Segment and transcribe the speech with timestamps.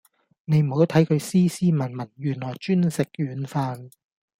[0.45, 3.91] 你唔好睇佢斯斯文文，原來專食軟飯